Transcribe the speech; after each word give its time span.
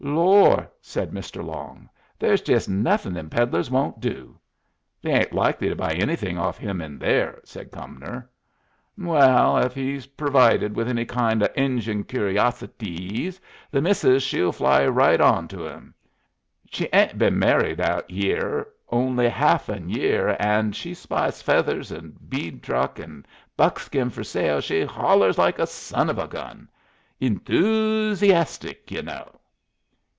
"Lor'!" 0.03 0.67
said 0.81 1.11
Mr. 1.11 1.45
Long, 1.45 1.87
"there's 2.17 2.41
jest 2.41 2.67
nothin' 2.67 3.13
them 3.13 3.29
peddlers 3.29 3.69
won't 3.69 3.99
do." 3.99 4.35
"They 5.03 5.11
ain't 5.11 5.31
likely 5.31 5.69
to 5.69 5.75
buy 5.75 5.91
anything 5.93 6.39
off 6.39 6.57
him 6.57 6.81
in 6.81 6.97
there," 6.97 7.39
said 7.43 7.69
Cumnor. 7.69 8.27
"Mwell, 8.97 9.63
ef 9.63 9.75
he's 9.75 10.07
purvided 10.07 10.75
with 10.75 10.89
any 10.89 11.05
kind 11.05 11.43
o' 11.43 11.47
Injun 11.55 12.03
cur'os'tees, 12.03 13.39
the 13.69 13.79
missis 13.79 14.23
she'll 14.23 14.51
fly 14.51 14.87
right 14.87 15.21
on 15.21 15.47
to 15.49 15.67
'em. 15.67 15.93
Sh' 16.71 16.85
'ain't 16.91 17.19
been 17.19 17.37
merried 17.37 17.79
out 17.79 18.09
yere 18.09 18.65
only 18.89 19.29
haff'n 19.29 19.87
year, 19.95 20.29
'n' 20.39 20.65
when 20.65 20.71
she 20.71 20.95
spies 20.95 21.43
feathers 21.43 21.91
'n' 21.91 22.17
bead 22.27 22.63
truck 22.63 22.99
'n' 22.99 23.23
buckskin 23.55 24.09
fer 24.09 24.23
sale 24.23 24.61
sh' 24.61 24.83
hollers 24.89 25.37
like 25.37 25.59
a 25.59 25.67
son 25.67 26.09
of 26.09 26.17
a 26.17 26.27
gun. 26.27 26.67
Enthoosiastic, 27.21 28.89
ye 28.89 29.03
know." 29.03 29.27